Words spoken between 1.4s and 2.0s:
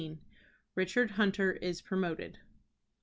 IS